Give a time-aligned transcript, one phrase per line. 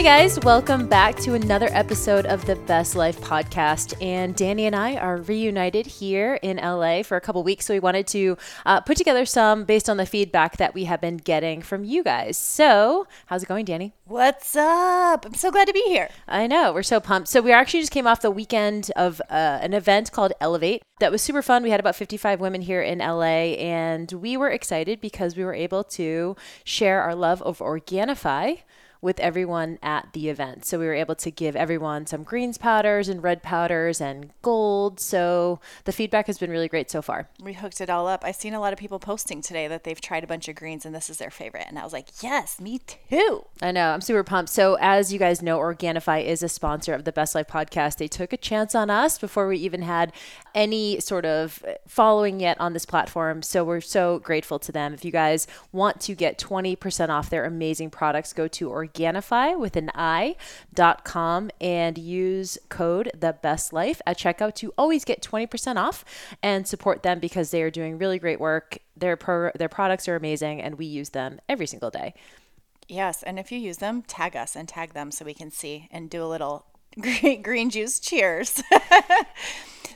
[0.00, 4.02] Hey guys, welcome back to another episode of the Best Life podcast.
[4.02, 7.66] And Danny and I are reunited here in LA for a couple weeks.
[7.66, 11.02] So we wanted to uh, put together some based on the feedback that we have
[11.02, 12.38] been getting from you guys.
[12.38, 13.92] So, how's it going, Danny?
[14.06, 15.26] What's up?
[15.26, 16.08] I'm so glad to be here.
[16.26, 17.28] I know, we're so pumped.
[17.28, 21.12] So, we actually just came off the weekend of uh, an event called Elevate that
[21.12, 21.62] was super fun.
[21.62, 25.52] We had about 55 women here in LA, and we were excited because we were
[25.52, 28.62] able to share our love of Organifi
[29.02, 30.64] with everyone at the event.
[30.66, 35.00] So we were able to give everyone some greens powders and red powders and gold.
[35.00, 37.28] So the feedback has been really great so far.
[37.42, 38.24] We hooked it all up.
[38.24, 40.84] I've seen a lot of people posting today that they've tried a bunch of greens
[40.84, 41.64] and this is their favorite.
[41.66, 43.46] And I was like, yes, me too.
[43.62, 43.92] I know.
[43.92, 44.50] I'm super pumped.
[44.50, 47.96] So as you guys know, Organifi is a sponsor of the Best Life podcast.
[47.96, 50.12] They took a chance on us before we even had
[50.54, 53.40] any sort of following yet on this platform.
[53.42, 54.92] So we're so grateful to them.
[54.92, 59.58] If you guys want to get 20% off their amazing products, go to Organifi Organifi
[59.58, 60.36] with an I
[60.72, 66.04] dot com and use code the best life at checkout to always get 20% off
[66.42, 68.78] and support them because they are doing really great work.
[68.96, 72.14] Their pro- their products are amazing and we use them every single day.
[72.88, 75.88] Yes, and if you use them, tag us and tag them so we can see
[75.92, 76.66] and do a little
[77.00, 78.62] green, green juice cheers.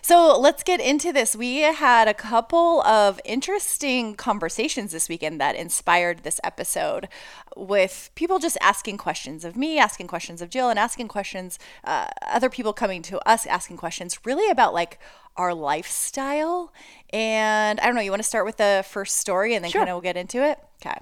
[0.04, 1.34] So let's get into this.
[1.34, 7.08] We had a couple of interesting conversations this weekend that inspired this episode
[7.56, 12.08] with people just asking questions of me, asking questions of Jill, and asking questions, uh,
[12.20, 14.98] other people coming to us asking questions really about like
[15.38, 16.70] our lifestyle.
[17.08, 19.80] And I don't know, you want to start with the first story and then Sure.
[19.80, 20.58] kind of we'll get into it?
[20.84, 20.98] Okay.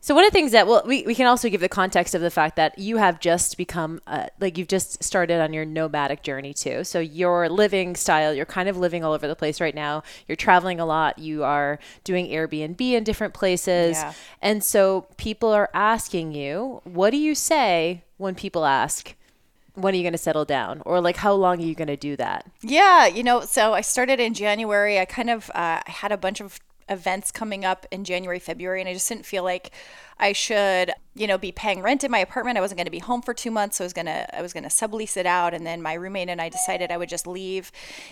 [0.00, 2.20] So one of the things that well we, we can also give the context of
[2.20, 6.22] the fact that you have just become uh, like you've just started on your nomadic
[6.22, 6.84] journey too.
[6.84, 10.02] So your living style, you're kind of living all over the place right now.
[10.26, 11.18] You're traveling a lot.
[11.18, 13.96] You are doing Airbnb in different places.
[13.96, 14.12] Yeah.
[14.40, 19.14] And so people are asking you, what do you say when people ask,
[19.74, 20.82] when are you going to settle down?
[20.84, 22.46] Or like how long are you going to do that?
[22.62, 24.98] Yeah, you know, so I started in January.
[24.98, 28.80] I kind of uh, I had a bunch of events coming up in January, February,
[28.80, 29.72] and I just didn't feel like
[30.20, 32.58] I should, you know, be paying rent in my apartment.
[32.58, 34.52] I wasn't going to be home for two months, so I was gonna I was
[34.52, 37.70] gonna sublease it out, and then my roommate and I decided I would just leave,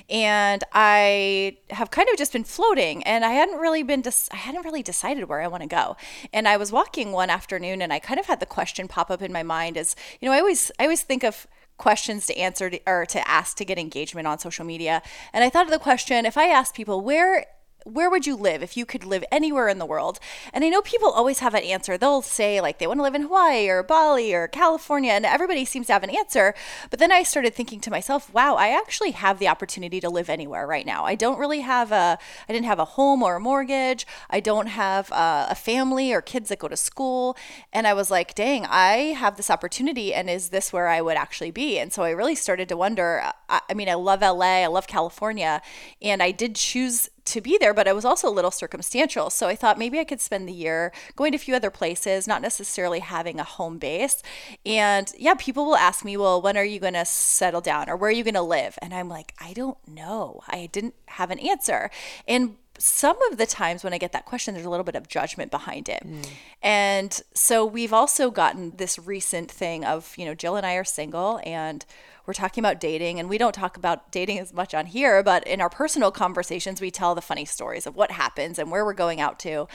[0.09, 4.37] and I have kind of just been floating, and I hadn't really been dis- I
[4.37, 5.97] hadn't really decided where I want to go,
[6.33, 9.23] and I was walking one afternoon, and I kind of had the question pop up
[9.23, 11.47] in my mind as you know I always I always think of
[11.79, 15.03] questions to answer to, or to ask to get engagement on social media.
[15.33, 17.47] And I thought of the question if I asked people, where
[17.87, 20.19] where would you live if you could live anywhere in the world?
[20.53, 21.97] And I know people always have an answer.
[21.97, 25.65] They'll say like they want to live in Hawaii or Bali or California, and everybody
[25.65, 26.55] seems to have an answer.
[26.91, 30.29] But then I started thinking to myself, wow, I actually have the opportunity to live
[30.29, 31.05] anywhere right now.
[31.05, 34.05] I don't really have a, I didn't have a home or a mortgage.
[34.31, 37.37] I don't have a, a family or kids that go to school.
[37.73, 41.17] And I was like, dang, I have this opportunity, and is this where I would
[41.17, 41.79] actually be?
[41.79, 43.23] And so I really started to wonder.
[43.49, 45.63] I, I mean, I love LA, I love California,
[46.03, 49.31] and I did choose to be there, but I was also a little circumstantial.
[49.31, 52.27] So I thought maybe I could spend the year going to a few other places,
[52.27, 54.23] not necessarily having a home base.
[54.65, 57.97] And yeah, people will ask me, well, when are you going to settle down or
[57.97, 58.79] where are you going to live?
[58.81, 60.41] And I'm like, I don't know.
[60.49, 61.91] I didn't have an answer.
[62.27, 65.09] And some of the times when I get that question, there's a little bit of
[65.09, 66.03] judgment behind it.
[66.05, 66.27] Mm.
[66.63, 70.85] And so we've also gotten this recent thing of, you know, Jill and I are
[70.85, 71.85] single and
[72.27, 75.47] we're talking about dating and we don't talk about dating as much on here but
[75.47, 78.95] in our personal conversations we tell the funny stories of what happens and where we're
[78.95, 79.67] going out to.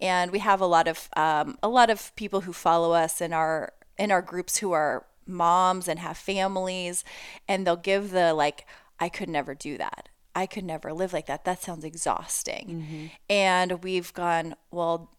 [0.00, 3.32] And we have a lot of um, a lot of people who follow us in
[3.32, 7.04] our in our groups who are moms and have families
[7.46, 8.66] and they'll give the like
[8.98, 10.08] i could never do that.
[10.34, 11.44] I could never live like that.
[11.44, 13.10] That sounds exhausting.
[13.28, 15.17] And we've gone well we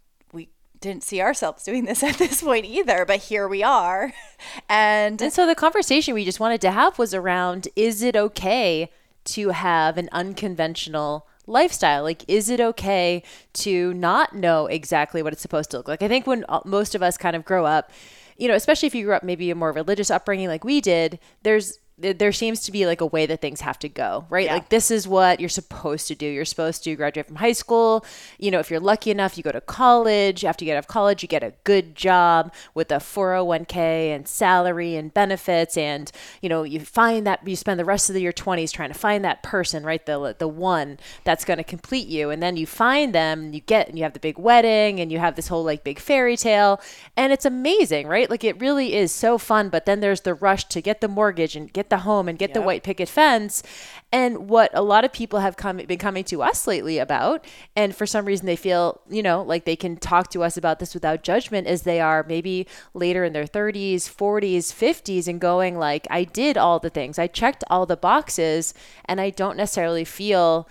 [0.82, 4.14] didn't see ourselves doing this at this point either but here we are
[4.70, 8.90] and And so the conversation we just wanted to have was around is it okay
[9.26, 12.04] to have an unconventional lifestyle?
[12.04, 13.24] Like, is it okay
[13.54, 16.02] to not know exactly what it's supposed to look like?
[16.02, 17.92] I think when most of us kind of grow up,
[18.38, 21.20] you know, especially if you grew up maybe a more religious upbringing like we did,
[21.44, 24.46] there's th- there seems to be like a way that things have to go, right?
[24.46, 24.54] Yeah.
[24.54, 26.26] Like this is what you're supposed to do.
[26.26, 28.06] You're supposed to graduate from high school.
[28.38, 30.46] You know, if you're lucky enough, you go to college.
[30.46, 33.76] After you get out of college, you get a good job with a 401k
[34.16, 36.12] and salary and benefits and,
[36.42, 39.24] you know, you find that you spend the rest of your 20s trying to find
[39.26, 40.06] that person, right?
[40.06, 42.30] The the one that's going to complete you.
[42.30, 45.12] And then you find them, and you get and you have the big wedding and
[45.12, 46.82] you have this whole like big fairy tale
[47.16, 48.30] and it's amazing, right?
[48.30, 51.56] Like it really is so fun, but then there's the rush to get the mortgage
[51.56, 53.64] and get the home and get the white picket fence.
[54.12, 57.46] And what a lot of people have come been coming to us lately about,
[57.76, 60.80] and for some reason they feel, you know, like they can talk to us about
[60.80, 65.78] this without judgment is they are maybe later in their 30s, 40s, 50s and going
[65.78, 67.20] like I did all the things.
[67.20, 68.74] I checked all the boxes
[69.06, 70.68] and I don't necessarily feel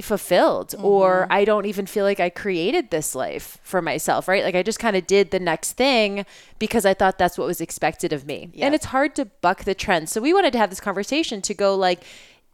[0.00, 1.32] fulfilled or mm-hmm.
[1.32, 4.44] I don't even feel like I created this life for myself, right?
[4.44, 6.26] Like I just kind of did the next thing
[6.58, 8.50] because I thought that's what was expected of me.
[8.52, 8.66] Yep.
[8.66, 10.08] And it's hard to buck the trend.
[10.08, 12.04] So we wanted to have this conversation to go like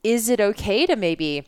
[0.05, 1.45] is it okay to maybe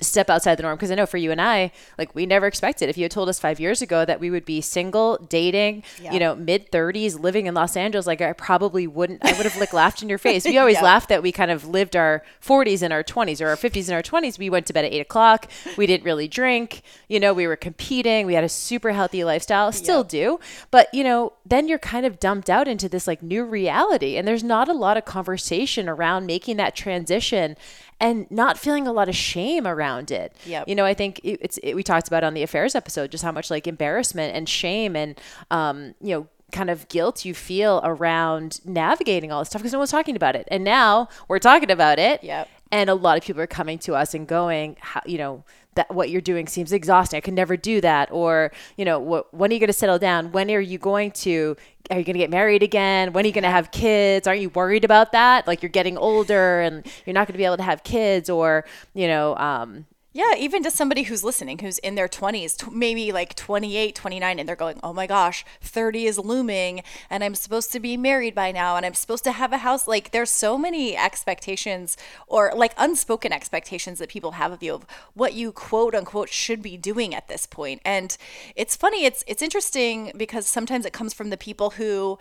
[0.00, 2.88] step outside the norm because I know for you and I, like we never expected.
[2.88, 6.12] If you had told us five years ago that we would be single, dating, Yeah.
[6.14, 9.22] you know, mid thirties, living in Los Angeles, like I probably wouldn't.
[9.24, 10.46] I would have like laughed in your face.
[10.46, 10.82] We always Yeah.
[10.84, 13.94] laughed that we kind of lived our forties in our twenties or our fifties in
[13.94, 14.38] our twenties.
[14.38, 15.46] We went to bed at eight o'clock.
[15.76, 16.82] We didn't really drink.
[17.08, 18.24] You know, we were competing.
[18.26, 19.72] We had a super healthy lifestyle.
[19.72, 20.08] Still Yep.
[20.08, 20.40] do,
[20.70, 24.26] but you know, then you're kind of dumped out into this like new reality, and
[24.26, 27.56] there's not a lot of conversation around making that transition
[28.00, 30.36] and not feeling a lot of shame around it.
[30.46, 30.68] Yep.
[30.68, 33.24] You know, I think it, it's it, we talked about on the affairs episode just
[33.24, 35.20] how much like embarrassment and shame and
[35.50, 39.78] um, you know, kind of guilt you feel around navigating all this stuff because no
[39.78, 40.46] one's talking about it.
[40.50, 42.22] And now we're talking about it.
[42.22, 42.48] Yep.
[42.72, 45.44] And a lot of people are coming to us and going, how, you know,
[45.76, 47.16] that what you're doing seems exhausting.
[47.16, 48.10] I can never do that.
[48.10, 50.32] Or, you know, what, when are you going to settle down?
[50.32, 51.56] When are you going to,
[51.90, 53.12] are you going to get married again?
[53.12, 54.26] When are you going to have kids?
[54.26, 55.46] Aren't you worried about that?
[55.46, 58.64] Like you're getting older and you're not going to be able to have kids or,
[58.94, 63.12] you know, um, Yeah, even to somebody who's listening, who's in their 20s, t- maybe
[63.12, 67.70] like 28, 29, and they're going, oh my gosh, 30 is looming, and I'm supposed
[67.72, 69.86] to be married by now, and I'm supposed to have a house.
[69.86, 71.98] Like, there's so many expectations
[72.28, 76.62] or like unspoken expectations that people have of you of what you quote unquote should
[76.62, 77.82] be doing at this point.
[77.84, 78.16] And
[78.54, 82.18] it's funny, it's it's interesting because sometimes it comes from the people who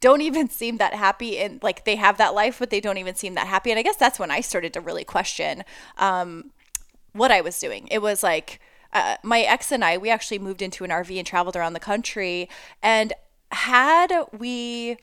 [0.00, 3.14] don't even seem that happy and like they have that life but they don't even
[3.14, 5.64] seem that happy and i guess that's when i started to really question
[5.98, 6.50] um,
[7.14, 7.88] what I was doing.
[7.90, 8.60] It was like
[8.92, 11.80] uh, my ex and I, we actually moved into an RV and traveled around the
[11.80, 12.48] country.
[12.82, 13.14] And
[13.50, 14.98] had we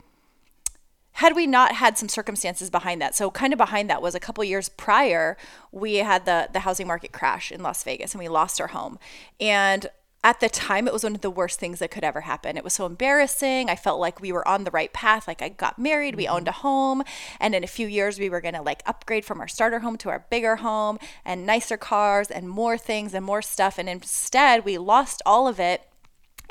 [1.14, 4.20] had we not had some circumstances behind that so kind of behind that was a
[4.20, 5.38] couple years prior
[5.72, 8.98] we had the the housing market crash in las vegas and we lost our home
[9.40, 9.88] and
[10.24, 12.58] at the time it was one of the worst things that could ever happen.
[12.58, 13.70] It was so embarrassing.
[13.70, 16.48] I felt like we were on the right path like i got married we owned
[16.48, 16.62] a mm-hmm.
[16.62, 17.04] home
[17.40, 19.98] and in a few years we were going to like upgrade from our starter home
[19.98, 24.66] to our bigger home and nicer cars and more things and more stuff and instead
[24.66, 25.88] we lost all of it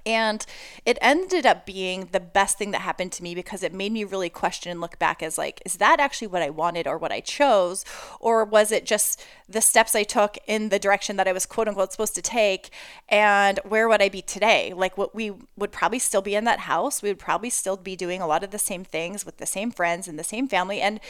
[0.06, 0.44] and
[0.84, 4.04] it ended up being the best thing that happened to me because it made me
[4.04, 7.12] really question and look back as like, is that actually what I wanted or what
[7.12, 7.84] I chose?
[8.18, 11.68] Or was it just the steps I took in the direction that I was quote
[11.68, 12.70] unquote supposed to take?
[13.08, 14.72] And where would I be today?
[14.74, 17.02] Like, what we would probably still be in that house.
[17.02, 19.70] We would probably still be doing a lot of the same things with the same
[19.70, 20.80] friends and the same family.
[20.80, 21.00] And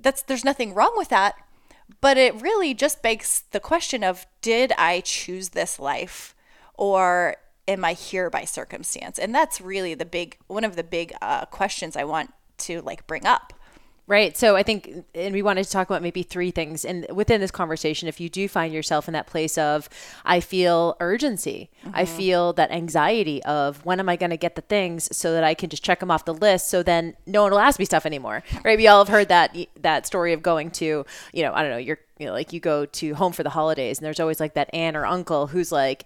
[0.00, 1.34] that's, there's nothing wrong with that.
[2.00, 6.34] But it really just begs the question of did I choose this life?
[6.74, 7.36] Or
[7.68, 9.18] am I here by circumstance?
[9.18, 13.06] And that's really the big one of the big uh, questions I want to like
[13.06, 13.52] bring up.
[14.08, 14.36] Right.
[14.36, 16.84] So I think, and we wanted to talk about maybe three things.
[16.84, 19.88] And within this conversation, if you do find yourself in that place of,
[20.24, 24.62] I feel urgency, I feel that anxiety of when am I going to get the
[24.62, 26.68] things so that I can just check them off the list.
[26.68, 28.42] So then no one will ask me stuff anymore.
[28.64, 28.76] Right.
[28.76, 31.78] We all have heard that, that story of going to, you know, I don't know,
[31.78, 34.54] you're, you know, like you go to home for the holidays and there's always like
[34.54, 36.04] that aunt or uncle who's like,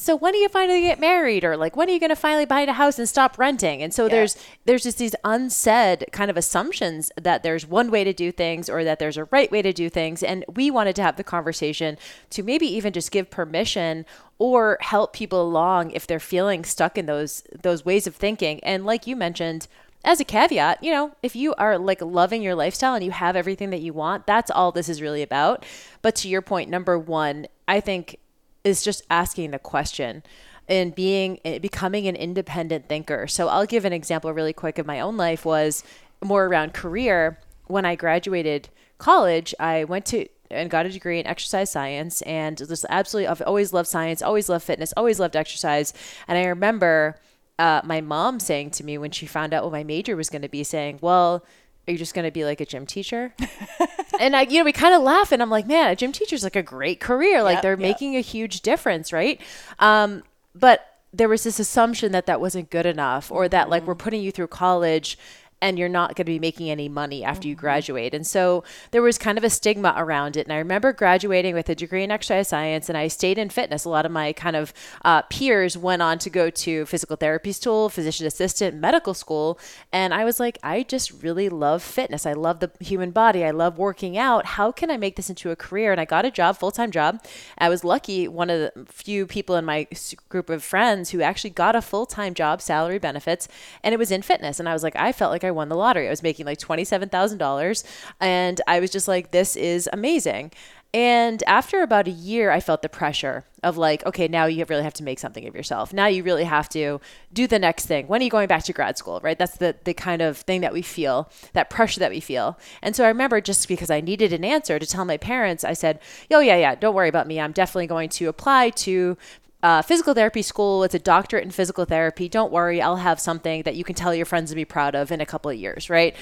[0.00, 1.44] so when are you finally get married?
[1.44, 3.82] Or like when are you going to finally buy a house and stop renting?
[3.82, 8.12] And so there's there's just these unsaid kind of assumptions that there's one way to
[8.12, 10.22] do things or that there's a right way to do things.
[10.22, 11.98] And we wanted to have the conversation
[12.30, 14.06] to maybe even just give permission
[14.38, 18.60] or help people along if they're feeling stuck in those those ways of thinking.
[18.64, 19.68] And like you mentioned
[20.02, 23.36] as a caveat, you know, if you are like loving your lifestyle and you have
[23.36, 25.66] everything that you want, that's all this is really about.
[26.00, 28.18] But to your point, number one, I think
[28.64, 30.22] is just asking the question
[30.68, 33.26] and being eh, becoming an independent thinker.
[33.26, 35.82] So I'll give an example really quick of my own life was
[36.22, 37.38] more around career.
[37.66, 42.58] When I graduated college, I went to and got a degree in exercise science and
[42.58, 45.92] just absolutely I've always loved science, always loved fitness, always loved exercise.
[46.26, 47.20] And I remember
[47.58, 50.42] uh, my mom saying to me when she found out what my major was going
[50.42, 51.44] to be saying, "Well,
[51.90, 53.34] are you just going to be like a gym teacher?
[54.20, 56.44] and I, you know, we kind of laugh and I'm like, man, a gym teacher's
[56.44, 57.42] like a great career.
[57.42, 57.80] Like Yep, they're yep.
[57.80, 59.40] making a huge difference, right?
[59.80, 60.22] Um,
[60.54, 64.22] but there was this assumption that that wasn't good enough or that like we're putting
[64.22, 65.18] you through college
[65.62, 68.14] and you're not going to be making any money after you graduate.
[68.14, 70.46] And so there was kind of a stigma around it.
[70.46, 73.84] And I remember graduating with a degree in exercise science and I stayed in fitness.
[73.84, 74.72] A lot of my kind of
[75.04, 79.58] uh, peers went on to go to physical therapy school, physician assistant, medical school.
[79.92, 82.26] And I was like, I just really love fitness.
[82.26, 83.44] I love the human body.
[83.44, 84.46] I love working out.
[84.46, 85.92] How can I make this into a career?
[85.92, 87.22] And I got a job, full time job.
[87.58, 89.86] I was lucky, one of the few people in my
[90.28, 93.48] group of friends who actually got a full time job, salary benefits,
[93.82, 94.58] and it was in fitness.
[94.58, 96.06] And I was like, I felt like I won the lottery.
[96.06, 97.84] I was making like $27,000.
[98.20, 100.52] And I was just like, this is amazing.
[100.92, 104.82] And after about a year, I felt the pressure of like, okay, now you really
[104.82, 105.92] have to make something of yourself.
[105.92, 107.00] Now you really have to
[107.32, 108.08] do the next thing.
[108.08, 109.38] When are you going back to grad school, right?
[109.38, 112.58] That's the, the kind of thing that we feel, that pressure that we feel.
[112.82, 115.74] And so I remember just because I needed an answer to tell my parents, I
[115.74, 116.00] said,
[116.32, 117.38] oh, yeah, yeah, don't worry about me.
[117.38, 119.16] I'm definitely going to apply to
[119.62, 120.84] uh, physical therapy school.
[120.84, 122.28] It's a doctorate in physical therapy.
[122.28, 125.12] Don't worry, I'll have something that you can tell your friends and be proud of
[125.12, 126.14] in a couple of years, right?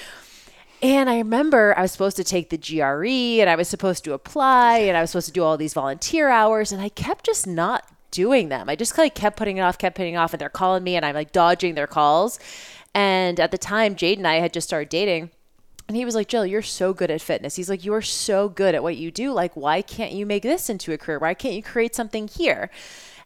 [0.81, 4.13] And I remember I was supposed to take the GRE and I was supposed to
[4.13, 7.47] apply and I was supposed to do all these volunteer hours and I kept just
[7.47, 8.69] not doing them.
[8.69, 10.97] I just like kept putting it off, kept putting it off, and they're calling me
[10.97, 12.39] and I'm like dodging their calls.
[12.95, 15.31] And at the time, Jade and I had just started dating.
[15.89, 17.57] And he was like, Jill, you're so good at fitness.
[17.57, 19.33] He's like, you are so good at what you do.
[19.33, 21.19] Like, why can't you make this into a career?
[21.19, 22.71] Why can't you create something here?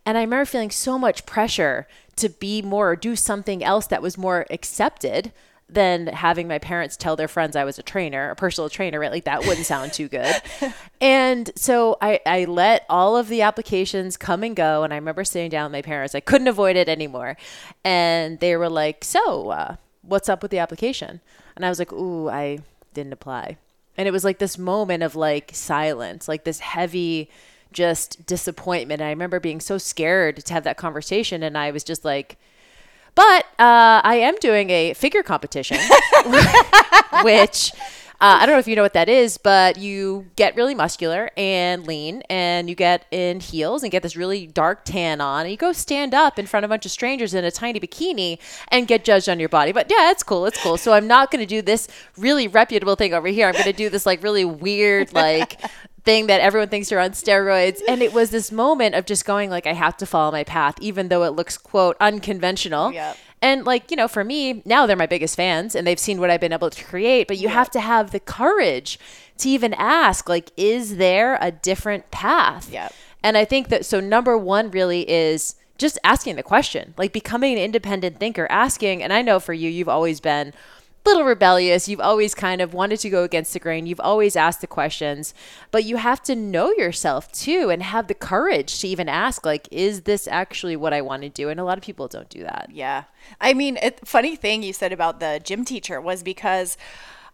[0.04, 4.02] And I remember feeling so much pressure to be more or do something else that
[4.02, 5.32] was more accepted
[5.68, 9.10] than having my parents tell their friends I was a trainer, a personal trainer, right?
[9.10, 10.34] Like that wouldn't sound too good.
[11.00, 14.84] And so I, I let all of the applications come and go.
[14.84, 16.14] And I remember sitting down with my parents.
[16.14, 17.36] I couldn't avoid it anymore.
[17.82, 21.20] And they were like, So, uh, what's up with the application?
[21.56, 22.60] And I was like, Ooh, I
[22.94, 23.56] didn't apply.
[23.96, 27.28] And it was like this moment of like silence, like this heavy,
[27.72, 29.00] just disappointment.
[29.00, 31.42] And I remember being so scared to have that conversation.
[31.42, 32.38] And I was just like,
[33.14, 35.78] but uh, I am doing a figure competition,
[37.22, 37.72] which
[38.22, 41.30] uh, I don't know if you know what that is, but you get really muscular
[41.36, 45.50] and lean, and you get in heels and get this really dark tan on, and
[45.50, 48.38] you go stand up in front of a bunch of strangers in a tiny bikini
[48.68, 49.72] and get judged on your body.
[49.72, 50.46] But yeah, it's cool.
[50.46, 50.76] It's cool.
[50.76, 53.48] So I'm not going to do this really reputable thing over here.
[53.48, 55.60] I'm going to do this like really weird, like
[56.04, 59.48] thing that everyone thinks you're on steroids and it was this moment of just going
[59.50, 63.16] like i have to follow my path even though it looks quote unconventional Yep.
[63.40, 66.28] and like you know for me now they're my biggest fans and they've seen what
[66.30, 68.98] i've been able to create but you have to have the courage
[69.38, 72.92] to even ask like is there a different path Yep.
[73.22, 77.52] and i think that so number one really is just asking the question like becoming
[77.52, 80.52] an independent thinker asking and i know for you you've always been
[81.04, 81.88] little rebellious.
[81.88, 83.86] You've always kind of wanted to go against the grain.
[83.86, 85.34] You've always asked the questions,
[85.70, 89.68] but you have to know yourself too and have the courage to even ask, like,
[89.70, 91.48] is this actually what I want to do?
[91.48, 92.70] And a lot of people don't do that.
[92.72, 93.04] Yeah.
[93.40, 96.76] I mean, it, funny thing you said about the gym teacher was because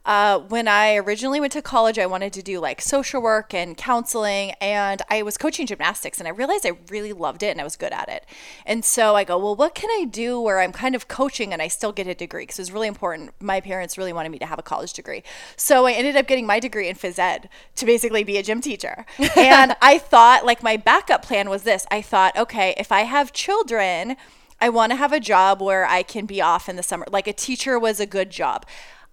[0.09, 3.77] uh, when I originally went to college, I wanted to do like social work and
[3.77, 7.65] counseling, and I was coaching gymnastics, and I realized I really loved it and I
[7.65, 8.25] was good at it.
[8.65, 11.61] And so I go, well, what can I do where I'm kind of coaching and
[11.61, 12.45] I still get a degree?
[12.45, 13.33] Because it was really important.
[13.39, 15.23] My parents really wanted me to have a college degree.
[15.57, 18.63] So I ended up getting my degree in phys ed to basically be a gym
[18.63, 19.05] teacher.
[19.37, 23.35] and I thought, like, my backup plan was this I thought, okay, if I have
[23.35, 24.17] children,
[24.61, 27.07] I want to have a job where I can be off in the summer.
[27.11, 28.67] Like a teacher was a good job.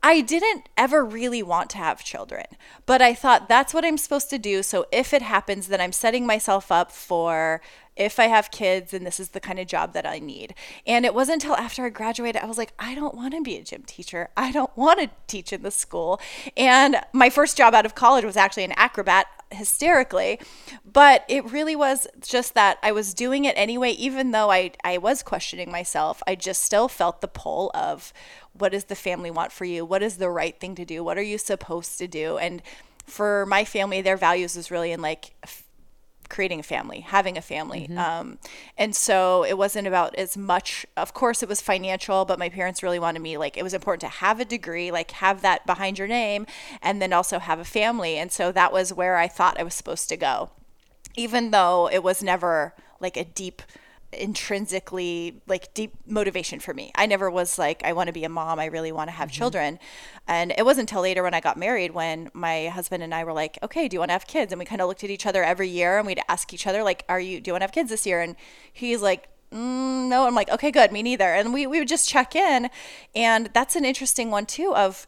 [0.05, 2.45] I didn't ever really want to have children,
[2.85, 4.61] but I thought that's what I'm supposed to do.
[4.61, 7.59] So if it happens, then I'm setting myself up for
[7.95, 10.53] if I have kids and this is the kind of job that I need.
[10.85, 13.57] And it wasn't until after I graduated, I was like, I don't want to be
[13.57, 14.29] a gym teacher.
[14.37, 16.21] I don't want to teach in the school.
[16.55, 20.39] And my first job out of college was actually an acrobat hysterically
[20.91, 24.97] but it really was just that i was doing it anyway even though i i
[24.97, 28.11] was questioning myself i just still felt the pull of
[28.57, 29.85] what does the family want for you?
[29.85, 31.03] What is the right thing to do?
[31.03, 32.37] What are you supposed to do?
[32.37, 32.61] And
[33.05, 35.31] for my family their values is really in like
[36.29, 37.89] creating a family, having a family.
[37.95, 38.39] Um,
[38.77, 42.81] and so it wasn't about as much, of course, it was financial, but my parents
[42.83, 45.99] really wanted me, like, it was important to have a degree, like, have that behind
[45.99, 46.45] your name,
[46.81, 48.17] and then also have a family.
[48.17, 50.49] And so that was where I thought I was supposed to go,
[51.15, 53.61] even though it was never like a deep,
[54.15, 56.91] intrinsically like deep motivation for me.
[56.95, 59.31] I never was like I want to be a mom, I really want to have
[59.31, 59.79] children.
[60.27, 63.33] And it wasn't until later when I got married when my husband and I were
[63.33, 65.25] like, "Okay, do you want to have kids?" And we kind of looked at each
[65.25, 67.65] other every year and we'd ask each other like, "Are you do you want to
[67.65, 68.35] have kids this year?" And
[68.71, 72.09] he's like, mm, "No." I'm like, "Okay, good, me neither." And we we would just
[72.09, 72.69] check in.
[73.15, 75.07] And that's an interesting one too of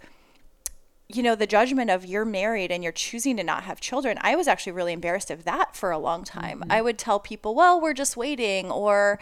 [1.10, 4.36] you know, the judgment of you're married and you're choosing to not have children, I
[4.36, 6.60] was actually really embarrassed of that for a long time.
[6.60, 6.72] Mm-hmm.
[6.72, 8.70] I would tell people, well, we're just waiting.
[8.70, 9.20] Or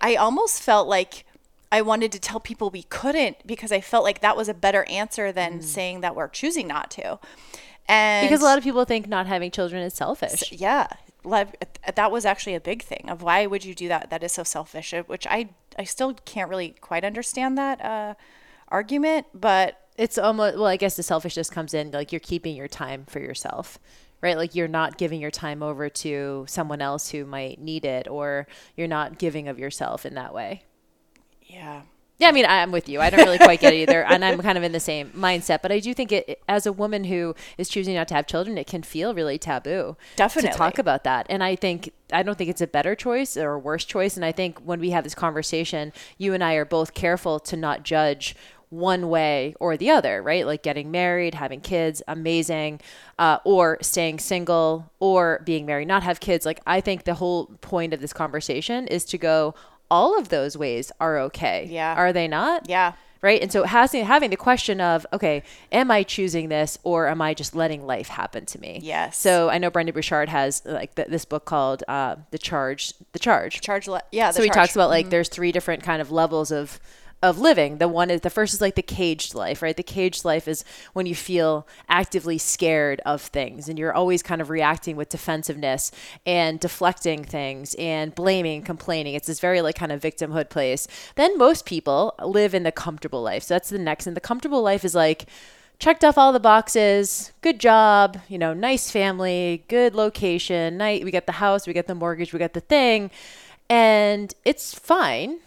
[0.00, 1.24] I almost felt like
[1.72, 4.84] I wanted to tell people we couldn't because I felt like that was a better
[4.84, 5.64] answer than mm.
[5.64, 7.18] saying that we're choosing not to.
[7.88, 10.52] And because a lot of people think not having children is selfish.
[10.52, 10.86] Yeah.
[11.24, 14.10] That was actually a big thing of why would you do that?
[14.10, 18.14] That is so selfish, which I, I still can't really quite understand that uh,
[18.68, 22.68] argument, but it's almost well i guess the selfishness comes in like you're keeping your
[22.68, 23.78] time for yourself
[24.20, 28.08] right like you're not giving your time over to someone else who might need it
[28.08, 28.46] or
[28.76, 30.62] you're not giving of yourself in that way
[31.42, 31.82] yeah
[32.18, 33.00] yeah, I mean, I'm with you.
[33.00, 35.62] I don't really quite get it either, and I'm kind of in the same mindset.
[35.62, 38.56] But I do think it, as a woman who is choosing not to have children,
[38.56, 39.96] it can feel really taboo.
[40.14, 43.36] Definitely to talk about that, and I think I don't think it's a better choice
[43.36, 44.14] or a worse choice.
[44.14, 47.56] And I think when we have this conversation, you and I are both careful to
[47.56, 48.36] not judge
[48.74, 50.46] one way or the other, right?
[50.46, 52.80] Like getting married, having kids, amazing,
[53.18, 56.44] uh, or staying single, or being married, not have kids.
[56.44, 59.54] Like, I think the whole point of this conversation is to go,
[59.90, 61.68] all of those ways are okay.
[61.70, 61.94] Yeah.
[61.94, 62.68] Are they not?
[62.68, 62.94] Yeah.
[63.22, 63.40] Right.
[63.40, 67.32] And so having having the question of, okay, am I choosing this or am I
[67.32, 68.80] just letting life happen to me?
[68.82, 69.16] Yes.
[69.16, 72.92] So I know Brendon Burchard has like th- this book called uh, The Charge.
[73.12, 73.62] The Charge.
[73.62, 73.88] Charge.
[73.88, 74.30] Le- yeah.
[74.30, 75.10] so he talks about like mm-hmm.
[75.10, 76.78] there's three different kind of levels of
[77.24, 77.78] of living.
[77.78, 79.74] The one is the first is like the caged life, right?
[79.74, 80.62] The caged life is
[80.92, 85.90] when you feel actively scared of things and you're always kind of reacting with defensiveness
[86.26, 89.14] and deflecting things and blaming, complaining.
[89.14, 90.86] It's this very like kind of victimhood place.
[91.14, 93.44] Then most people live in the comfortable life.
[93.44, 94.06] So that's the next.
[94.06, 95.24] And the comfortable life is like
[95.78, 97.32] checked off all the boxes.
[97.40, 100.76] Good job, you know, nice family, good location.
[100.76, 103.10] Night we get the house, we get the mortgage, we get the thing.
[103.70, 105.38] And it's fine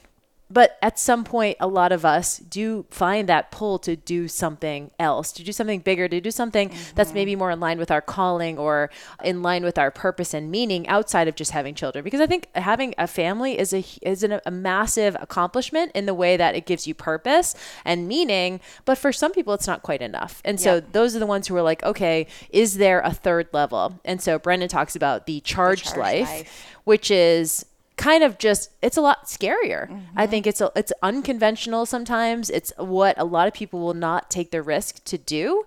[0.50, 4.92] but at some point a lot of us do find that pull to do something
[5.00, 6.96] else to do something bigger to do something mm-hmm.
[6.96, 8.90] that's maybe more in line with our calling or
[9.24, 12.48] in line with our purpose and meaning outside of just having children because i think
[12.56, 16.66] having a family is a is an, a massive accomplishment in the way that it
[16.66, 20.76] gives you purpose and meaning but for some people it's not quite enough and so
[20.76, 20.92] yep.
[20.94, 24.40] those are the ones who are like okay is there a third level and so
[24.40, 27.66] brendon talks about the charged, the charged life, life which is
[27.98, 29.90] kind of just it's a lot scarier.
[29.90, 30.00] Mm-hmm.
[30.16, 32.50] I think it's a, it's unconventional sometimes.
[32.50, 35.66] It's what a lot of people will not take the risk to do.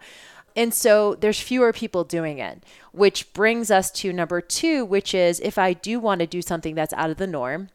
[0.56, 5.38] And so there's fewer people doing it, which brings us to number 2, which is
[5.40, 7.68] if I do want to do something that's out of the norm,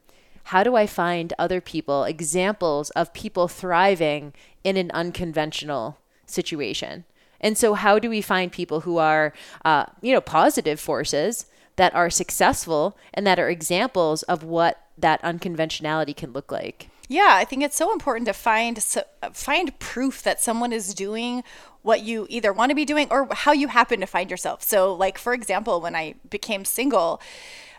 [0.45, 7.05] how do I find other people, examples of people thriving in an unconventional situation?
[7.41, 11.93] And so, how do we find people who are, uh, you know, positive forces that
[11.93, 16.89] are successful and that are examples of what that unconventionality can look like.
[17.07, 18.81] Yeah, I think it's so important to find
[19.33, 21.43] find proof that someone is doing
[21.81, 24.63] what you either want to be doing or how you happen to find yourself.
[24.63, 27.21] So like for example, when I became single,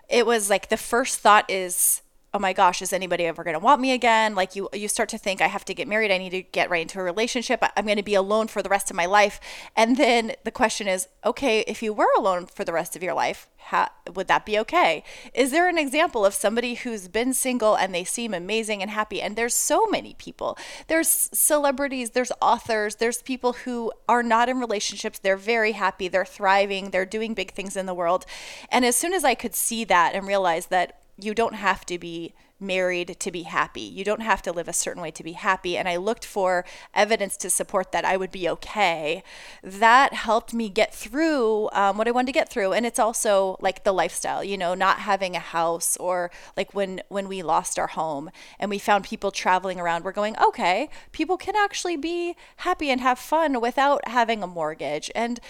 [0.09, 2.03] it was like the first thought is
[2.37, 4.35] oh my gosh, is anybody ever going to want me again?
[4.35, 6.11] Like you, you start to think I have to get married.
[6.11, 7.65] I need to get right into a relationship.
[7.75, 9.41] I'm going to be alone for the rest of my life.
[9.75, 13.15] And then the question is, okay, if you were alone for the rest of your
[13.15, 15.03] life, how, would that be okay?
[15.33, 19.23] Is there an example of somebody who's been single and they seem amazing and happy?
[19.23, 20.59] And there's so many people.
[20.89, 25.19] There's celebrities, there's authors, there's people who are not in relationships.
[25.19, 28.27] They're very happy, they're thriving, they're doing big things in the world.
[28.69, 31.99] And as soon as I could see that and realize that you don't have to
[31.99, 33.83] be married to be happy.
[33.83, 35.77] You don't have to live a certain way to be happy.
[35.77, 39.23] And I looked for evidence to support that I would be okay.
[39.63, 42.73] That helped me get through um, what I wanted to get through.
[42.73, 47.03] And it's also like the lifestyle, you know, not having a house or like when
[47.09, 51.37] when we lost our home and we found people traveling around, we're going, okay, people
[51.37, 55.11] can actually be happy and have fun without having a mortgage.
[55.15, 55.41] And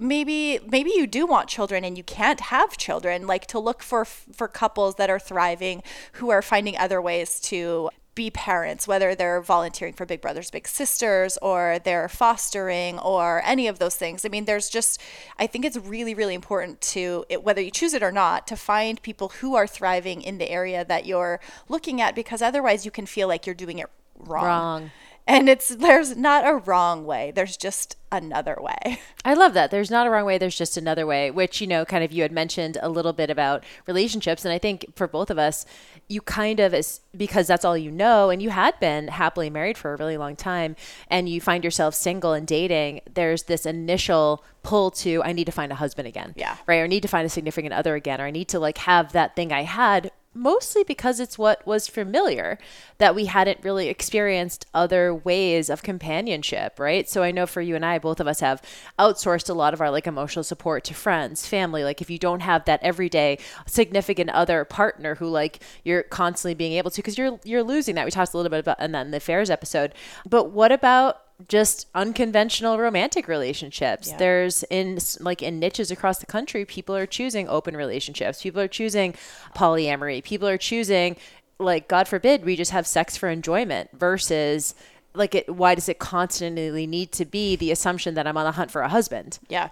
[0.00, 4.04] maybe maybe you do want children and you can't have children like to look for
[4.04, 9.40] for couples that are thriving who are finding other ways to be parents, whether they're
[9.40, 14.24] volunteering for Big Brothers Big Sisters or they're fostering or any of those things.
[14.24, 15.00] I mean, there's just,
[15.38, 18.56] I think it's really, really important to, it, whether you choose it or not, to
[18.56, 22.90] find people who are thriving in the area that you're looking at because otherwise you
[22.90, 23.86] can feel like you're doing it
[24.18, 24.44] wrong.
[24.44, 24.90] Wrong.
[25.28, 28.98] And it's, there's not a wrong way, there's just another way.
[29.26, 29.70] I love that.
[29.70, 32.22] There's not a wrong way, there's just another way, which, you know, kind of you
[32.22, 34.46] had mentioned a little bit about relationships.
[34.46, 35.66] And I think for both of us,
[36.08, 39.76] you kind of, is because that's all you know, and you had been happily married
[39.76, 40.74] for a really long time,
[41.08, 45.52] and you find yourself single and dating, there's this initial pull to, I need to
[45.52, 46.32] find a husband again.
[46.36, 46.56] Yeah.
[46.66, 46.78] Right.
[46.78, 49.12] Or I need to find a significant other again, or I need to like have
[49.12, 52.58] that thing I had mostly because it's what was familiar
[52.98, 57.08] that we hadn't really experienced other ways of companionship right?
[57.08, 58.62] So i know for you and i both of us have
[58.98, 61.84] outsourced a lot of our like emotional support to friends family.
[61.84, 66.72] Like if you don't have that everyday significant other partner who like you're constantly being
[66.72, 68.04] able to because you're you're losing that.
[68.04, 69.92] We talked a little bit about and then the affairs episode.
[70.28, 74.08] But what about just unconventional romantic relationships.
[74.08, 74.16] Yeah.
[74.16, 78.42] There's in like in niches across the country, people are choosing open relationships.
[78.42, 79.14] People are choosing
[79.54, 80.22] polyamory.
[80.24, 81.16] People are choosing
[81.58, 84.74] like God forbid we just have sex for enjoyment versus
[85.14, 88.52] like it why does it constantly need to be the assumption that I'm on the
[88.52, 89.38] hunt for a husband?
[89.48, 89.70] Yeah.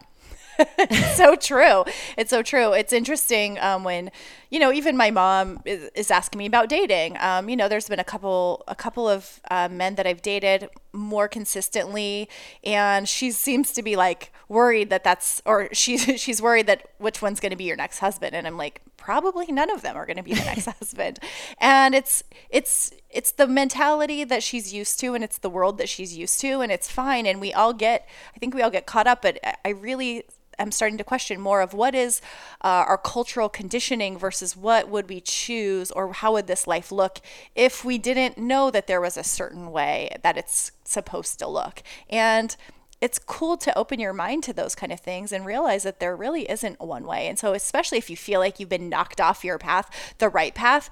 [0.59, 1.85] It's so true.
[2.17, 2.73] It's so true.
[2.73, 4.11] It's interesting um, when,
[4.51, 7.17] you know, even my mom is, is asking me about dating.
[7.21, 10.69] Um, you know, there's been a couple, a couple of uh, men that I've dated
[10.93, 12.29] more consistently,
[12.65, 17.21] and she seems to be like worried that that's, or she's she's worried that which
[17.21, 20.05] one's going to be your next husband, and I'm like, probably none of them are
[20.05, 21.21] going to be the next husband,
[21.59, 25.89] and it's it's it's the mentality that she's used to, and it's the world that
[25.89, 28.85] she's used to, and it's fine, and we all get, I think we all get
[28.85, 30.25] caught up, but I really
[30.59, 32.21] am starting to question more of what is
[32.65, 37.21] uh, our cultural conditioning versus what would we choose or how would this life look
[37.55, 41.83] if we didn't know that there was a certain way that it's supposed to look.
[42.11, 42.57] And
[43.01, 46.17] it's cool to open your mind to those kind of things and realize that there
[46.17, 47.29] really isn't one way.
[47.29, 50.55] And so, especially if you feel like you've been knocked off your path, the right
[50.55, 50.89] path,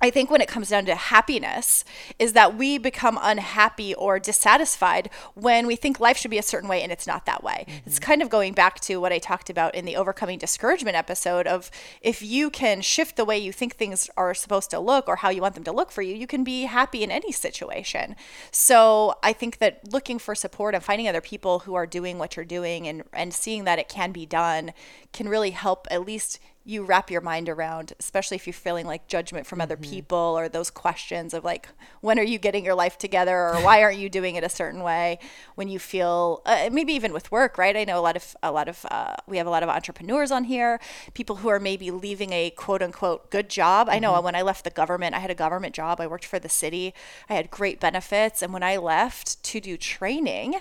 [0.00, 1.84] I think when it comes down to happiness,
[2.18, 6.68] is that we become unhappy or dissatisfied when we think life should be a certain
[6.68, 7.64] way and it's not that way.
[7.68, 7.78] Mm-hmm.
[7.86, 11.46] It's kind of going back to what I talked about in the overcoming discouragement episode
[11.46, 15.16] of if you can shift the way you think things are supposed to look or
[15.16, 18.14] how you want them to look for you, you can be happy in any situation.
[18.50, 22.36] So I think that looking for support and finding other people who are doing what
[22.36, 24.72] you're doing and, and seeing that it can be done
[25.12, 29.08] can really help at least you wrap your mind around, especially if you're feeling like
[29.08, 29.90] judgment from other mm-hmm.
[29.90, 31.66] people or those questions of like,
[32.02, 34.82] when are you getting your life together or why aren't you doing it a certain
[34.82, 35.18] way?
[35.54, 37.74] When you feel, uh, maybe even with work, right?
[37.74, 40.30] I know a lot of, a lot of, uh, we have a lot of entrepreneurs
[40.30, 40.78] on here,
[41.14, 43.86] people who are maybe leaving a quote unquote good job.
[43.86, 43.96] Mm-hmm.
[43.96, 44.24] I know mm-hmm.
[44.26, 46.02] when I left the government, I had a government job.
[46.02, 46.92] I worked for the city.
[47.30, 48.42] I had great benefits.
[48.42, 50.56] And when I left to do training,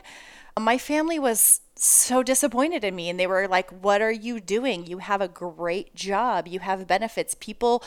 [0.59, 4.85] my family was so disappointed in me and they were like what are you doing?
[4.85, 6.47] You have a great job.
[6.47, 7.35] You have benefits.
[7.39, 7.83] People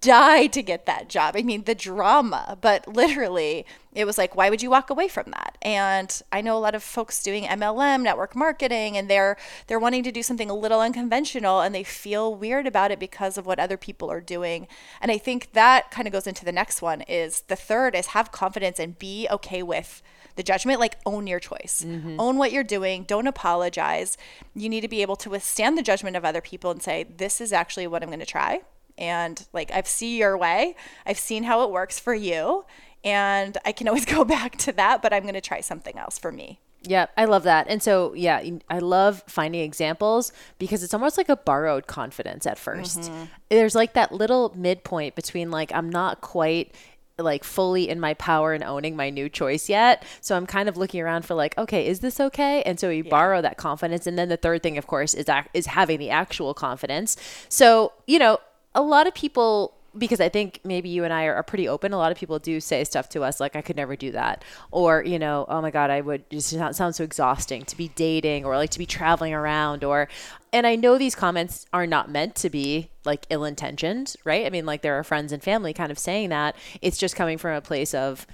[0.00, 1.36] die to get that job.
[1.36, 5.30] I mean the drama but literally it was like why would you walk away from
[5.30, 5.56] that?
[5.62, 9.36] And i know a lot of folks doing mlm network marketing and they're
[9.68, 13.38] they're wanting to do something a little unconventional and they feel weird about it because
[13.38, 14.66] of what other people are doing.
[15.00, 18.08] And i think that kind of goes into the next one is the third is
[18.08, 20.02] have confidence and be okay with
[20.36, 21.84] the judgment, like own your choice.
[21.86, 22.16] Mm-hmm.
[22.18, 23.04] Own what you're doing.
[23.04, 24.16] Don't apologize.
[24.54, 27.40] You need to be able to withstand the judgment of other people and say, this
[27.40, 28.60] is actually what I'm going to try.
[28.98, 32.64] And like, I've seen your way, I've seen how it works for you.
[33.04, 36.18] And I can always go back to that, but I'm going to try something else
[36.18, 36.60] for me.
[36.84, 37.68] Yeah, I love that.
[37.68, 42.56] And so, yeah, I love finding examples because it's almost like a borrowed confidence at
[42.58, 43.24] 1st mm-hmm.
[43.50, 46.74] There's like that little midpoint between like I'm not quite
[47.18, 50.04] like fully in my power and owning my new choice yet.
[50.20, 52.62] So I'm kind of looking around for like, okay, is this okay?
[52.62, 53.10] And so you yeah.
[53.10, 54.06] borrow that confidence.
[54.06, 57.16] And then the third thing, of course, is ac- is having the actual confidence.
[57.48, 58.38] So you know,
[58.74, 61.92] a lot of people because I think maybe you and I are, pretty open.
[61.92, 64.44] A lot of people do say stuff to us like, I could never do that.
[64.70, 68.44] Or, you know, oh my God, I would just sound so exhausting to be dating
[68.44, 69.82] or like to be traveling around.
[69.84, 70.08] Or,
[70.52, 74.46] and I know these comments are not meant to be like ill intentioned, right?
[74.46, 76.56] I mean, like there are friends and family kind of saying that.
[76.80, 78.26] It's just coming from a place of,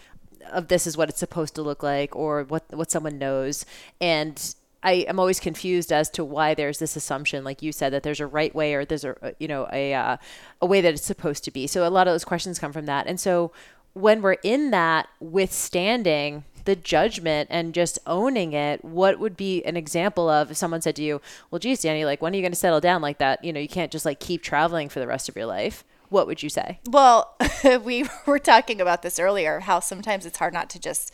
[0.52, 3.66] of this is what it's supposed to look like or what what someone knows
[4.00, 8.02] and I am always confused as to why there's this assumption, like you said, that
[8.04, 10.16] there's a right way or there's a you know a uh,
[10.60, 11.66] a way that it's supposed to be.
[11.66, 13.52] So a lot of those questions come from that, and so
[13.94, 19.76] when we're in that withstanding the judgment and just owning it, what would be an
[19.76, 22.52] example of if someone said to you, "Well, geez, Danny, like when are you going
[22.52, 23.44] to settle down like that?
[23.44, 26.26] You know, you can't just like keep traveling for the rest of your life." What
[26.26, 26.80] would you say?
[26.88, 27.36] Well,
[27.84, 31.12] we were talking about this earlier how sometimes it's hard not to just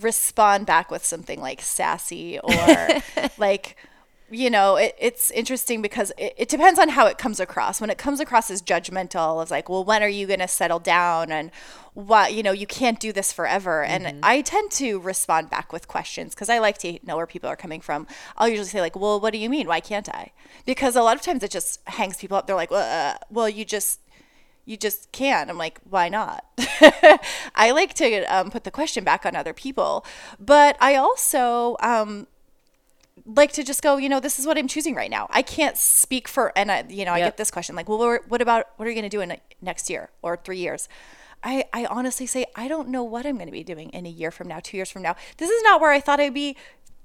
[0.00, 2.88] respond back with something like sassy or
[3.38, 3.76] like
[4.30, 7.80] you know it, it's interesting because it, it, depends on how it comes across.
[7.80, 10.78] When it comes across as judgmental it's like well when are you going to settle
[10.78, 11.50] down and
[11.92, 13.84] what you know you can't do this forever.
[13.86, 14.06] Mm-hmm.
[14.06, 17.48] and i tend to respond back with questions because i like to know where people
[17.48, 18.06] are coming from.
[18.36, 19.68] I'll usually say like well what do you mean?
[19.68, 20.32] Why can't i?
[20.66, 22.46] Because a lot of times it just hangs people up.
[22.46, 24.00] They're like well, uh, well you just
[24.64, 25.50] you just can't.
[25.50, 26.44] I'm like, why not?
[27.54, 30.04] I like to um, put the question back on other people,
[30.40, 32.26] but I also, um,
[33.26, 35.26] like to just go, you know, this is what I'm choosing right now.
[35.30, 38.28] I can't speak for, and I, you know, I get this question like, well, what-
[38.28, 40.88] what about, what are you going to do in next year or three years?
[41.42, 44.10] I, I honestly say, I don't know what I'm going to be doing in a
[44.10, 45.14] year from now, two years from now.
[45.36, 46.56] This is not where I thought I'd be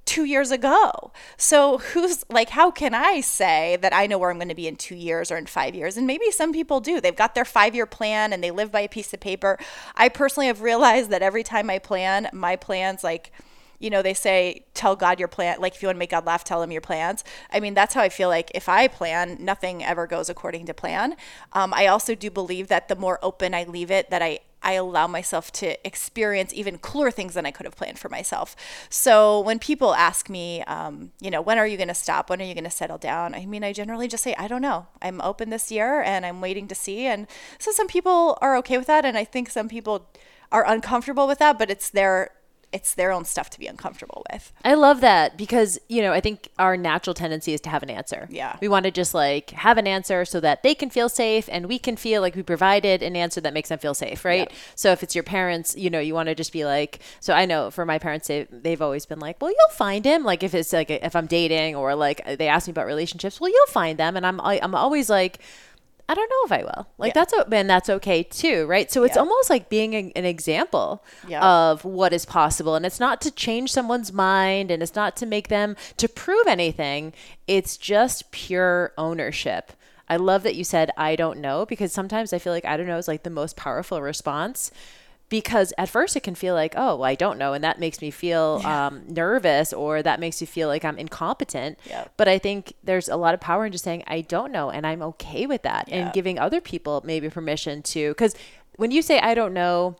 [0.09, 1.11] two years ago.
[1.37, 4.67] So who's like, how can I say that I know where I'm going to be
[4.67, 5.97] in two years or in five years?
[5.97, 6.99] And maybe some people do.
[6.99, 9.59] They've got their five year plan and they live by a piece of paper.
[9.93, 13.31] I personally have realized that every time I plan, my plans like,
[13.77, 15.61] you know, they say, tell God your plan.
[15.61, 17.23] Like, if you want to make God laugh, tell him your plans.
[17.53, 20.73] I mean, that's how I feel like if I plan, nothing ever goes according to
[20.73, 21.15] plan.
[21.53, 24.73] Um, I also do believe that the more open I leave it, that I, I
[24.73, 28.55] allow myself to experience even cooler things than I could have planned for myself.
[28.89, 32.29] So when people ask me, um, you know, when are you going to stop?
[32.29, 33.33] When are you going to settle down?
[33.33, 34.87] I mean, I generally just say, I don't know.
[35.01, 37.05] I'm open this year and I'm waiting to see.
[37.05, 39.05] And so some people are okay with that.
[39.05, 40.07] And I think some people
[40.51, 42.31] are uncomfortable with that, but it's their
[42.71, 44.51] it's their own stuff to be uncomfortable with.
[44.63, 47.89] I love that because, you know, I think our natural tendency is to have an
[47.89, 48.27] answer.
[48.29, 48.57] Yeah.
[48.61, 51.67] We want to just like have an answer so that they can feel safe and
[51.67, 54.49] we can feel like we provided an answer that makes them feel safe, right?
[54.49, 54.51] Yep.
[54.75, 57.45] So if it's your parents, you know, you want to just be like, so I
[57.45, 60.23] know for my parents, they, they've always been like, well, you'll find him.
[60.23, 63.49] Like if it's like, if I'm dating or like they ask me about relationships, well,
[63.49, 64.15] you'll find them.
[64.15, 65.39] And I'm, I, I'm always like,
[66.09, 66.87] I don't know if I will.
[66.97, 67.21] Like Yeah.
[67.21, 68.91] that's o- and that's okay too, right?
[68.91, 69.21] So it's Yeah.
[69.21, 71.41] almost like being a, an example Yeah.
[71.47, 75.25] of what is possible, and it's not to change someone's mind, and it's not to
[75.27, 77.13] make them to prove anything.
[77.47, 79.71] It's just pure ownership.
[80.09, 82.87] I love that you said I don't know because sometimes I feel like I don't
[82.87, 84.71] know is like the most powerful response.
[85.29, 88.09] Because at first it can feel like, oh, I don't know, and that makes me
[88.09, 91.77] feel um, nervous, or that makes me feel like I'm incompetent.
[91.85, 92.13] Yep.
[92.17, 94.71] But I think there's a lot of power in just saying, I don't know.
[94.71, 95.87] And I'm okay with that.
[95.87, 95.97] Yeah.
[95.97, 98.09] And giving other people maybe permission to.
[98.09, 98.33] Because
[98.77, 99.97] when you say, I don't know,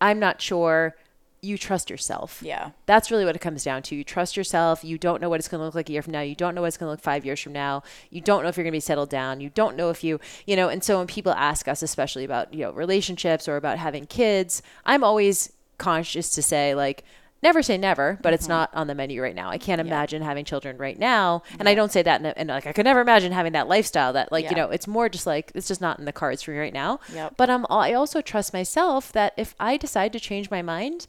[0.00, 0.96] I'm not sure,
[1.44, 2.40] you trust yourself.
[2.40, 2.70] Yeah.
[2.86, 3.96] That's really what it comes down to.
[3.96, 4.84] You trust yourself.
[4.84, 6.20] You don't know what it's going to look like a year from now.
[6.20, 7.82] You don't know what it's going to look five years from now.
[8.10, 9.40] You don't know if you're going to be settled down.
[9.40, 12.54] You don't know if you, you know, and so when people ask us, especially about,
[12.54, 17.02] you know, relationships or about having kids, I'm always conscious to say, like,
[17.42, 19.50] never say never, but it's not on the menu right now.
[19.50, 21.42] I can't imagine having children right now.
[21.58, 24.30] And I don't say that, and like, I could never imagine having that lifestyle that,
[24.30, 26.58] like, you know, it's more just like, it's just not in the cards for me
[26.58, 27.00] right now.
[27.12, 27.34] Yep.
[27.36, 31.08] But um, I also trust myself that if I decide to change my mind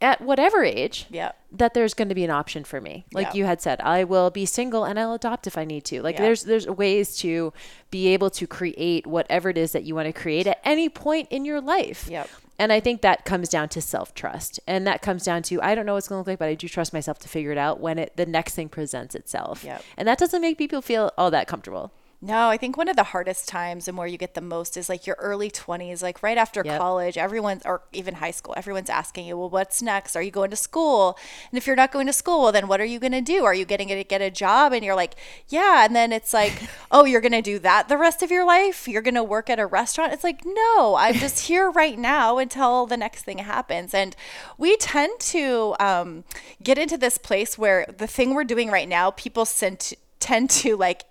[0.00, 1.32] at whatever age, Yeah.
[1.52, 3.06] that there's going to be an option for me.
[3.12, 3.32] Like Yeah.
[3.34, 6.02] you had said, I will be single and I'll adopt if I need to.
[6.02, 6.22] Like Yeah.
[6.22, 7.52] there's there's ways to
[7.90, 11.28] be able to create whatever it is that you want to create at any point
[11.30, 12.08] in your life.
[12.10, 12.28] Yep.
[12.58, 14.60] And I think that comes down to self trust.
[14.66, 16.54] And that comes down to I don't know what's going to look like, but I
[16.54, 19.64] do trust myself to figure it out when it the next thing presents itself.
[19.64, 19.82] Yep.
[19.96, 21.90] And that doesn't make people feel all that comfortable.
[22.22, 24.88] No, I think one of the hardest times and where you get the most is
[24.88, 26.78] like your early 20s, like right after Yep.
[26.78, 30.16] college, everyone's, or even high school, everyone's asking you, well, what's next?
[30.16, 31.18] Are you going to school?
[31.50, 33.44] And if you're not going to school, well, then what are you going to do?
[33.44, 34.72] Are you getting to get a job?
[34.72, 35.14] And you're like,
[35.48, 35.84] yeah.
[35.84, 36.54] And then it's like,
[36.90, 38.88] oh, you're going to do that the rest of your life?
[38.88, 40.14] You're going to work at a restaurant?
[40.14, 43.92] It's like, no, I'm just here right now until the next thing happens.
[43.92, 44.16] And
[44.56, 46.24] we tend to um,
[46.62, 50.76] get into this place where the thing we're doing right now, people sent, tend to
[50.76, 51.04] like,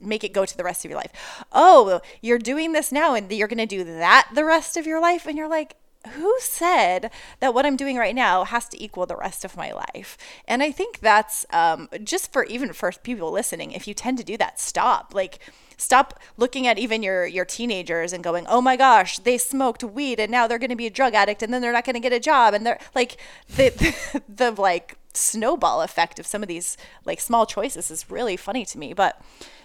[0.00, 1.12] make it go to the rest of your life.
[1.52, 5.00] Oh, you're doing this now and you're going to do that the rest of your
[5.00, 5.26] life.
[5.26, 5.76] And you're like,
[6.14, 9.72] who said that what I'm doing right now has to equal the rest of my
[9.72, 10.16] life?
[10.48, 14.24] And I think that's um, just for even for people listening, if you tend to
[14.24, 15.14] do that, stop.
[15.14, 15.40] Like,
[15.76, 20.20] stop looking at even your your teenagers and going oh my gosh they smoked weed
[20.20, 22.00] and now they're going to be a drug addict and then they're not going to
[22.00, 23.16] get a job and they're like
[23.48, 28.36] the, the the like snowball effect of some of these like small choices is really
[28.36, 29.20] funny to me but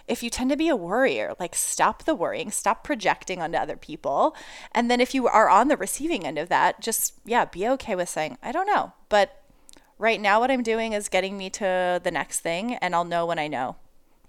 [0.07, 3.77] if you tend to be a worrier like stop the worrying stop projecting onto other
[3.77, 4.35] people.
[4.71, 7.95] And then if you are on the receiving end of that just yeah be okay
[7.95, 8.93] with saying i don't know.
[9.09, 9.41] But
[9.97, 13.25] right now what i'm doing is getting me to the next thing and i'll know
[13.25, 13.77] when i know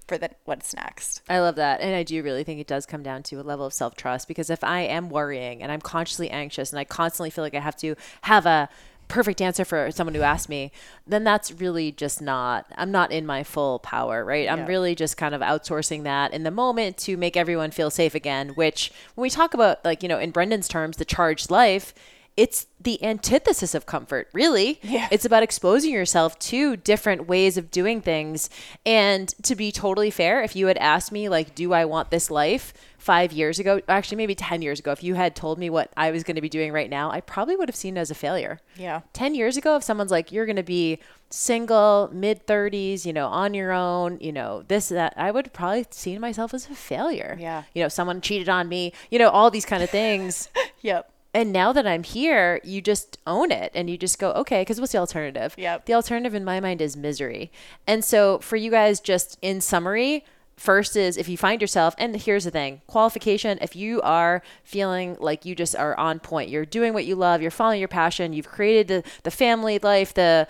[0.06, 1.22] for the what's next.
[1.28, 1.80] I love that.
[1.80, 4.28] And I do really think it does come down to a level of self trust
[4.28, 7.60] because if I am worrying and I'm consciously anxious and I constantly feel like I
[7.60, 8.68] have to have a
[9.08, 10.72] perfect answer for someone who asked me,
[11.06, 14.48] then that's really just not, I'm not in my full power, right?
[14.48, 14.66] I'm Yeah.
[14.66, 18.50] really just kind of outsourcing that in the moment to make everyone feel safe again,
[18.50, 21.94] which when we talk about, like, you know, in Brendon's terms, the charged life,
[22.36, 24.78] it's the antithesis of comfort, really.
[24.82, 25.08] Yeah.
[25.10, 28.50] It's about exposing yourself to different ways of doing things.
[28.84, 32.30] And to be totally fair, if you had asked me, like, do I want this
[32.30, 35.90] life five years ago, actually, maybe 10 years ago, if you had told me what
[35.96, 38.10] I was going to be doing right now, I probably would have seen it as
[38.10, 38.60] a failure.
[38.76, 39.00] Yeah.
[39.14, 40.98] 10 years ago, if someone's like, you're going to be
[41.30, 45.86] single, mid 30s, you know, on your own, you know, this, that, I would probably
[45.90, 47.38] seen myself as a failure.
[47.40, 47.62] Yeah.
[47.74, 50.50] You know, someone cheated on me, you know, all these kind of things.
[50.82, 54.62] yep And now that I'm here, you just own it and you just go, okay,
[54.62, 55.54] because what's the alternative?
[55.58, 55.84] Yep.
[55.84, 57.52] The alternative in my mind is misery.
[57.86, 60.24] And so for you guys, just in summary,
[60.56, 65.14] first is if you find yourself and here's the thing qualification if you are feeling
[65.20, 68.32] like you just are on point you're doing what you love you're following your passion
[68.32, 70.48] you've created the, the family life the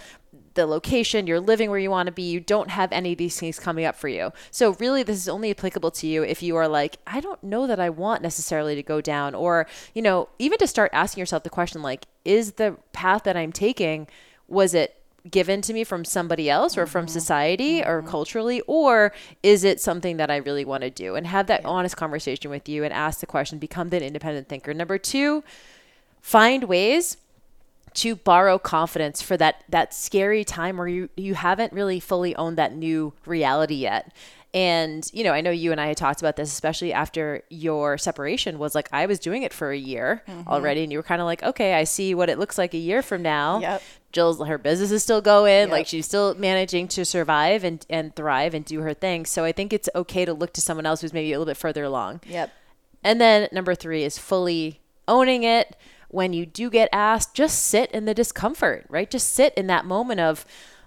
[0.56, 3.38] the location you're living where you want to be you don't have any of these
[3.38, 4.32] things coming up for you.
[4.50, 7.66] So really this is only applicable to you if you are like i don't know
[7.66, 11.42] that i want necessarily to go down or you know even to start asking yourself
[11.42, 14.06] the question like is the path that i'm taking
[14.48, 14.96] was it
[15.30, 17.12] given to me from somebody else or from mm-hmm.
[17.12, 18.08] society or mm-hmm.
[18.08, 21.16] culturally or is it something that I really want to do?
[21.16, 24.72] And have that honest conversation with you and ask the question become that independent thinker.
[24.72, 25.42] Number 2
[26.20, 27.16] find ways
[27.96, 32.56] to borrow confidence for that that scary time where you you haven't really fully owned
[32.58, 34.12] that new reality yet
[34.54, 37.98] and, you know, I know you and I had talked about this, especially after your
[37.98, 40.48] separation was like, I was doing it for a year Mm-hmm.
[40.48, 40.82] already.
[40.82, 43.02] And you were kind of like, okay, I see what it looks like a year
[43.02, 43.58] from now.
[43.60, 43.82] Yep.
[44.12, 45.64] Jill's, her business is still going.
[45.64, 45.70] Yep.
[45.70, 49.26] Like she's still managing to survive and, and thrive and do her thing.
[49.26, 51.58] So I think it's okay to look to someone else who's maybe a little bit
[51.58, 52.22] further along.
[52.26, 52.50] Yep.
[53.04, 55.76] And then number three is fully owning it.
[56.08, 59.10] When you do get asked, just sit in the discomfort, right?
[59.10, 60.46] Just sit in that moment of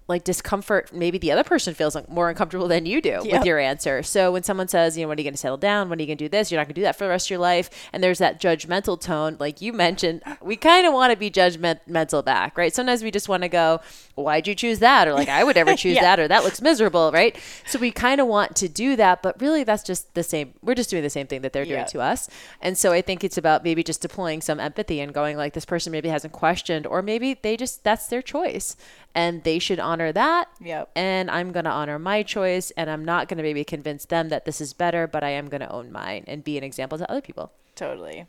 [0.09, 0.91] like discomfort.
[0.91, 3.31] Maybe the other person feels more uncomfortable than you do Yep.
[3.31, 4.03] with your answer.
[4.03, 5.87] So when someone says, you know, when are you going to settle down?
[5.89, 6.51] When are you going to do this?
[6.51, 7.69] You're not going to do that for the rest of your life.
[7.93, 12.25] And there's that judgmental tone, like you mentioned, we kind of want to be judgmental
[12.25, 12.73] back, right?
[12.73, 13.79] Sometimes we just want to go,
[14.15, 15.07] why'd you choose that?
[15.07, 16.01] Or like, I would never choose Yeah.
[16.01, 17.37] that, or that looks miserable, right?
[17.67, 20.53] So we kind of want to do that, but really that's just the same.
[20.63, 21.85] We're just doing the same thing that they're doing Yeah.
[21.85, 22.29] to us.
[22.61, 25.65] And so I think it's about maybe just deploying some empathy and going like, this
[25.65, 28.75] person maybe hasn't questioned, or maybe they just, that's their choice
[29.15, 30.49] and they should honor that.
[30.61, 30.91] Yep.
[30.95, 34.29] And I'm going to honor my choice and I'm not going to maybe convince them
[34.29, 36.97] that this is better, but I am going to own mine and be an example
[36.97, 37.51] to other people.
[37.75, 38.25] Totally.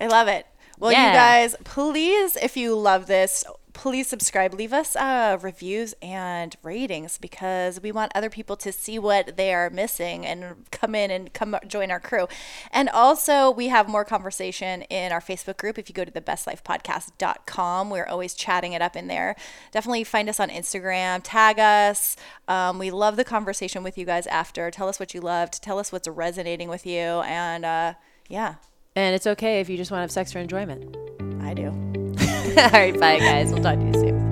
[0.00, 0.46] I love it.
[0.78, 1.08] Well, Yeah.
[1.08, 4.54] you guys, please, if you love this, please subscribe.
[4.54, 9.52] Leave us uh, reviews and ratings because we want other people to see what they
[9.52, 12.26] are missing and come in and come join our crew.
[12.70, 15.78] And also, we have more conversation in our Facebook group.
[15.78, 19.36] If you go to the bestlifepodcast.com, we're always chatting it up in there.
[19.72, 22.16] Definitely find us on Instagram, tag us.
[22.48, 24.70] Um, we love the conversation with you guys after.
[24.70, 27.20] Tell us what you loved, tell us what's resonating with you.
[27.26, 27.94] And uh,
[28.28, 28.54] yeah,
[28.96, 30.96] And it's okay if you just want to have sex for enjoyment.
[31.42, 31.93] I do.
[32.56, 33.52] All right, bye, guys.
[33.52, 34.23] We'll talk to you soon.